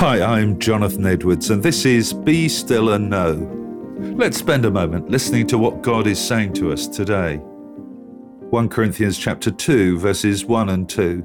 Hi, 0.00 0.22
I'm 0.22 0.58
Jonathan 0.58 1.04
Edwards, 1.04 1.50
and 1.50 1.62
this 1.62 1.84
is 1.84 2.14
Be 2.14 2.48
Still 2.48 2.94
and 2.94 3.10
Know. 3.10 3.34
Let's 4.16 4.38
spend 4.38 4.64
a 4.64 4.70
moment 4.70 5.10
listening 5.10 5.46
to 5.48 5.58
what 5.58 5.82
God 5.82 6.06
is 6.06 6.18
saying 6.18 6.54
to 6.54 6.72
us 6.72 6.86
today. 6.86 7.36
1 7.36 8.70
Corinthians 8.70 9.18
chapter 9.18 9.50
2, 9.50 9.98
verses 9.98 10.46
1 10.46 10.70
and 10.70 10.88
2. 10.88 11.18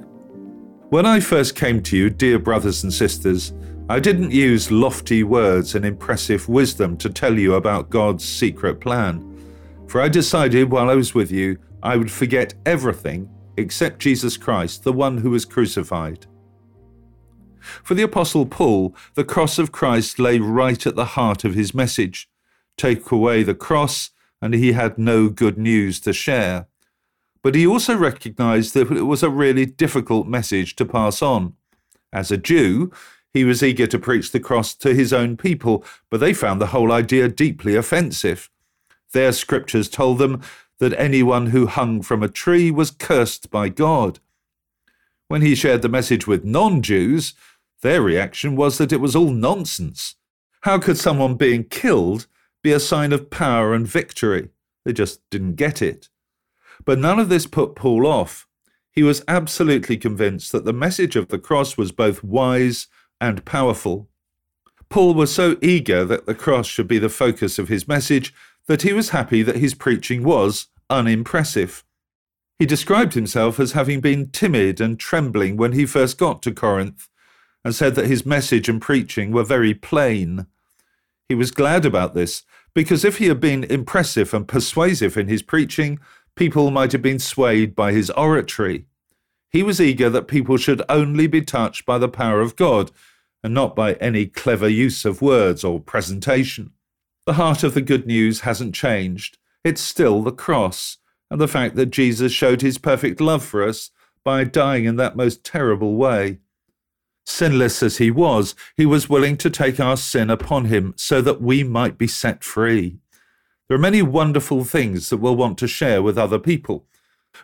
When 0.90 1.06
I 1.06 1.22
first 1.22 1.56
came 1.56 1.82
to 1.84 1.96
you, 1.96 2.10
dear 2.10 2.38
brothers 2.38 2.84
and 2.84 2.94
sisters, 2.94 3.54
I 3.88 4.02
didn't 4.02 4.32
use 4.32 4.70
lofty 4.70 5.24
words 5.24 5.76
and 5.76 5.86
impressive 5.86 6.50
wisdom 6.50 6.98
to 6.98 7.10
tell 7.10 7.40
you 7.40 7.54
about 7.54 7.90
God's 7.90 8.26
secret 8.26 8.82
plan. 8.82 9.42
For 9.88 10.02
I 10.02 10.10
decided 10.10 10.70
while 10.70 10.90
I 10.90 10.96
was 10.96 11.16
with 11.16 11.32
you, 11.32 11.58
I 11.82 11.96
would 11.96 12.12
forget 12.12 12.56
everything 12.66 13.30
except 13.56 14.00
Jesus 14.00 14.36
Christ, 14.36 14.84
the 14.84 14.92
one 14.92 15.20
who 15.20 15.30
was 15.30 15.46
crucified. 15.46 16.28
For 17.84 17.94
the 17.94 18.04
Apostle 18.04 18.46
Paul, 18.46 18.96
the 19.16 19.24
cross 19.24 19.60
of 19.60 19.72
Christ 19.72 20.20
lay 20.20 20.40
right 20.40 20.86
at 20.86 20.96
the 20.96 21.06
heart 21.06 21.44
of 21.44 21.56
his 21.56 21.74
message. 21.74 22.30
Take 22.78 23.12
away 23.12 23.44
the 23.44 23.56
cross, 23.56 24.12
and 24.42 24.54
he 24.54 24.74
had 24.74 24.98
no 24.98 25.30
good 25.30 25.58
news 25.58 26.00
to 26.02 26.14
share. 26.14 26.68
But 27.42 27.56
he 27.56 27.68
also 27.68 27.96
recognized 27.96 28.74
that 28.74 28.92
it 28.92 29.04
was 29.04 29.24
a 29.24 29.30
really 29.30 29.66
difficult 29.66 30.28
message 30.28 30.76
to 30.78 30.86
pass 30.86 31.22
on. 31.22 31.54
As 32.12 32.32
a 32.32 32.38
Jew, 32.38 32.92
he 33.34 33.44
was 33.44 33.62
eager 33.62 33.86
to 33.88 34.00
preach 34.00 34.32
the 34.32 34.40
cross 34.40 34.74
to 34.76 34.94
his 34.94 35.12
own 35.12 35.36
people, 35.38 35.84
but 36.10 36.20
they 36.20 36.34
found 36.34 36.62
the 36.62 36.68
whole 36.68 36.92
idea 36.92 37.28
deeply 37.28 37.76
offensive. 37.76 38.50
Their 39.12 39.32
scriptures 39.32 39.90
told 39.90 40.20
them 40.20 40.42
that 40.80 40.94
anyone 41.00 41.48
who 41.48 41.68
hung 41.68 42.02
from 42.02 42.24
a 42.24 42.30
tree 42.30 42.72
was 42.72 42.92
cursed 42.92 43.50
by 43.50 43.70
God. 43.70 44.20
When 45.28 45.42
he 45.42 45.56
shared 45.56 45.82
the 45.82 45.90
message 45.90 46.28
with 46.28 46.46
non 46.46 46.82
Jews, 46.82 47.34
their 47.86 48.02
reaction 48.02 48.56
was 48.56 48.78
that 48.78 48.92
it 48.92 49.00
was 49.00 49.16
all 49.16 49.32
nonsense. 49.32 50.16
How 50.62 50.80
could 50.80 50.98
someone 50.98 51.36
being 51.36 51.66
killed 51.66 52.28
be 52.64 52.72
a 52.72 52.80
sign 52.80 53.14
of 53.14 53.30
power 53.30 53.74
and 53.74 53.88
victory? 53.88 54.50
They 54.84 54.94
just 54.94 55.22
didn't 55.30 55.56
get 55.56 55.82
it. 55.82 56.10
But 56.84 57.00
none 57.00 57.20
of 57.20 57.30
this 57.30 57.48
put 57.48 57.76
Paul 57.76 58.08
off. 58.08 58.48
He 58.92 59.04
was 59.04 59.24
absolutely 59.28 59.98
convinced 59.98 60.52
that 60.52 60.66
the 60.66 60.74
message 60.74 61.16
of 61.16 61.28
the 61.28 61.38
cross 61.38 61.78
was 61.78 61.92
both 61.92 62.24
wise 62.24 62.88
and 63.22 63.46
powerful. 63.46 64.10
Paul 64.90 65.14
was 65.14 65.34
so 65.34 65.58
eager 65.62 66.06
that 66.06 66.26
the 66.26 66.36
cross 66.36 66.68
should 66.68 66.88
be 66.88 67.00
the 67.00 67.10
focus 67.10 67.60
of 67.60 67.68
his 67.68 67.88
message 67.88 68.34
that 68.68 68.82
he 68.82 68.94
was 68.94 69.10
happy 69.10 69.44
that 69.44 69.58
his 69.58 69.74
preaching 69.74 70.24
was 70.24 70.68
unimpressive. 70.90 71.84
He 72.58 72.66
described 72.66 73.14
himself 73.14 73.60
as 73.60 73.74
having 73.74 74.00
been 74.00 74.30
timid 74.30 74.80
and 74.80 75.00
trembling 75.00 75.58
when 75.58 75.74
he 75.74 75.86
first 75.86 76.18
got 76.18 76.42
to 76.44 76.52
Corinth, 76.52 77.10
and 77.66 77.76
said 77.76 77.96
that 77.96 78.06
his 78.06 78.26
message 78.26 78.70
and 78.70 78.80
preaching 78.80 79.32
were 79.32 79.44
very 79.44 79.74
plain. 79.74 80.46
He 81.28 81.34
was 81.34 81.50
glad 81.50 81.84
about 81.84 82.14
this, 82.14 82.44
because 82.76 83.04
if 83.04 83.18
he 83.18 83.26
had 83.26 83.40
been 83.40 83.64
impressive 83.64 84.34
and 84.36 84.48
persuasive 84.48 85.18
in 85.18 85.28
his 85.28 85.42
preaching, 85.42 86.00
people 86.36 86.70
might 86.70 86.92
have 86.92 87.02
been 87.02 87.18
swayed 87.18 87.76
by 87.76 87.92
his 87.92 88.12
oratory. 88.12 88.86
He 89.50 89.64
was 89.64 89.82
eager 89.82 90.12
that 90.12 90.28
people 90.28 90.58
should 90.58 90.84
only 90.88 91.26
be 91.26 91.42
touched 91.42 91.88
by 91.88 91.98
the 91.98 92.08
power 92.08 92.40
of 92.40 92.56
God, 92.56 92.92
and 93.44 93.54
not 93.54 93.76
by 93.76 93.94
any 93.94 94.28
clever 94.28 94.70
use 94.70 95.04
of 95.04 95.22
words 95.22 95.64
or 95.64 95.80
presentation. 95.80 96.72
The 97.26 97.34
heart 97.34 97.64
of 97.64 97.74
the 97.74 97.82
good 97.82 98.06
news 98.06 98.42
hasn't 98.42 98.76
changed. 98.76 99.40
It's 99.64 99.82
still 99.82 100.22
the 100.22 100.32
cross, 100.32 100.98
and 101.32 101.42
the 101.42 101.48
fact 101.48 101.76
that 101.78 101.88
Jesus 101.88 102.32
showed 102.32 102.62
his 102.62 102.78
perfect 102.78 103.20
love 103.20 103.44
for 103.44 103.64
us 103.64 103.90
by 104.24 104.44
dying 104.44 104.86
in 104.86 104.98
that 104.98 105.16
most 105.16 105.44
terrible 105.44 105.96
way. 105.96 106.40
Sinless 107.26 107.82
as 107.82 107.98
he 107.98 108.12
was, 108.12 108.56
he 108.78 108.86
was 108.86 109.10
willing 109.10 109.36
to 109.38 109.50
take 109.50 109.80
our 109.80 109.98
sin 109.98 110.30
upon 110.30 110.66
him 110.66 110.94
so 110.96 111.22
that 111.22 111.42
we 111.42 111.64
might 111.64 111.98
be 111.98 112.08
set 112.08 112.44
free. 112.44 113.00
There 113.68 113.76
are 113.76 113.82
many 113.82 114.04
wonderful 114.04 114.64
things 114.64 115.10
that 115.10 115.18
we'll 115.18 115.36
want 115.36 115.58
to 115.58 115.68
share 115.68 116.04
with 116.04 116.18
other 116.18 116.38
people. 116.38 116.86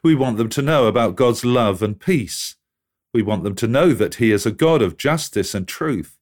We 0.03 0.13
want 0.13 0.38
them 0.38 0.50
to 0.50 0.61
know 0.61 0.85
about 0.85 1.16
God's 1.16 1.44
love 1.44 1.81
and 1.81 2.00
peace. 2.00 2.56
We 3.13 3.23
want 3.23 3.44
them 3.44 3.56
to 3.56 3.67
know 3.67 3.94
that 3.94 4.16
He 4.16 4.31
is 4.31 4.45
a 4.45 4.51
God 4.51 4.81
of 4.81 4.97
justice 4.97 5.56
and 5.56 5.67
truth. 5.67 6.17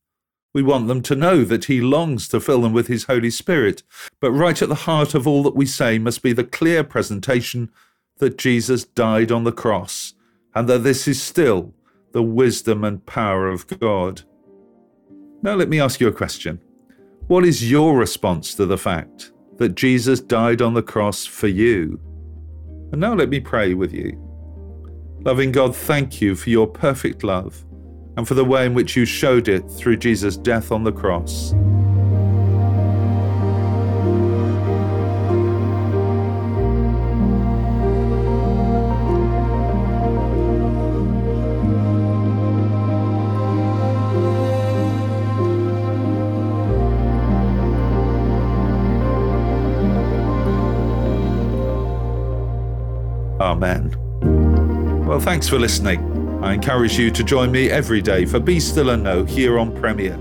We 0.54 0.64
want 0.64 0.88
them 0.88 1.02
to 1.04 1.16
know 1.16 1.44
that 1.44 1.66
He 1.66 1.82
longs 1.82 2.28
to 2.30 2.40
fill 2.40 2.62
them 2.62 2.74
with 2.74 2.88
His 2.88 3.04
Holy 3.04 3.30
Spirit. 3.30 3.84
But 4.20 4.32
right 4.32 4.60
at 4.62 4.70
the 4.70 4.76
heart 4.76 5.14
of 5.14 5.28
all 5.28 5.44
that 5.44 5.56
we 5.56 5.66
say 5.66 6.00
must 6.00 6.24
be 6.24 6.34
the 6.34 6.44
clear 6.44 6.84
presentation 6.84 7.70
that 8.18 8.38
Jesus 8.38 8.86
died 8.86 9.32
on 9.32 9.44
the 9.44 9.52
cross 9.52 10.14
and 10.56 10.68
that 10.68 10.80
this 10.80 11.08
is 11.08 11.22
still 11.22 11.74
the 12.12 12.24
wisdom 12.24 12.84
and 12.84 13.06
power 13.06 13.48
of 13.48 13.68
God. 13.80 14.22
Now, 15.42 15.56
let 15.56 15.70
me 15.70 15.80
ask 15.80 16.00
you 16.00 16.08
a 16.08 16.14
question. 16.14 16.62
What 17.28 17.46
is 17.46 17.70
your 17.70 17.98
response 17.98 18.56
to 18.56 18.66
the 18.66 18.78
fact 18.78 19.32
that 19.58 19.76
Jesus 19.76 20.20
died 20.20 20.62
on 20.62 20.74
the 20.74 20.82
cross 20.82 21.26
for 21.26 21.48
you? 21.48 22.00
And 22.92 23.00
now 23.00 23.14
let 23.14 23.30
me 23.30 23.40
pray 23.40 23.74
with 23.74 23.94
you. 23.94 24.18
Loving 25.22 25.52
God, 25.52 25.76
thank 25.76 26.22
you 26.22 26.36
for 26.36 26.50
your 26.50 26.66
perfect 26.66 27.24
love 27.24 27.64
and 28.18 28.28
for 28.28 28.34
the 28.34 28.46
way 28.46 28.66
in 28.66 28.74
which 28.74 28.96
you 28.96 29.06
showed 29.06 29.48
it 29.48 29.70
through 29.70 29.98
Jesus' 29.98 30.38
death 30.38 30.72
on 30.72 30.84
the 30.84 30.92
cross. 30.92 31.54
Amen. 53.40 53.96
Well, 55.06 55.20
thanks 55.20 55.48
for 55.48 55.58
listening. 55.58 56.44
I 56.44 56.54
encourage 56.54 56.98
you 56.98 57.12
to 57.12 57.24
join 57.24 57.52
me 57.52 57.70
every 57.70 58.02
day 58.02 58.26
for 58.26 58.40
Be 58.40 58.60
Still 58.60 58.92
and 58.92 59.04
Know 59.04 59.26
here 59.26 59.58
on 59.60 59.76
Premier. 59.76 60.18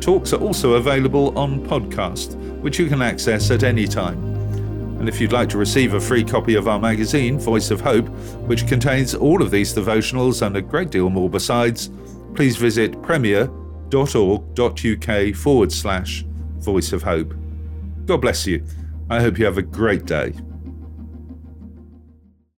Talks 0.00 0.32
are 0.32 0.40
also 0.40 0.74
available 0.74 1.36
on 1.38 1.66
podcast, 1.66 2.36
which 2.60 2.78
you 2.78 2.88
can 2.88 3.02
access 3.02 3.50
at 3.50 3.62
any 3.62 3.86
time. 3.86 4.22
And 4.98 5.08
if 5.08 5.20
you'd 5.20 5.32
like 5.32 5.48
to 5.50 5.58
receive 5.58 5.94
a 5.94 6.00
free 6.00 6.24
copy 6.24 6.54
of 6.54 6.68
our 6.68 6.78
magazine, 6.78 7.38
Voice 7.38 7.70
of 7.70 7.80
Hope, 7.80 8.08
which 8.46 8.66
contains 8.66 9.14
all 9.14 9.42
of 9.42 9.50
these 9.50 9.74
devotionals 9.74 10.40
and 10.46 10.56
a 10.56 10.62
great 10.62 10.90
deal 10.90 11.10
more 11.10 11.28
besides, 11.28 11.90
please 12.34 12.56
visit 12.56 13.02
premier.org.uk 13.02 13.50
forward 15.34 15.72
slash 15.72 16.24
Voice 16.58 16.92
of 16.92 17.02
Hope. 17.02 17.34
God 18.06 18.20
bless 18.20 18.46
you. 18.46 18.64
I 19.10 19.20
hope 19.20 19.38
you 19.38 19.44
have 19.44 19.58
a 19.58 19.62
great 19.62 20.06
day. 20.06 20.32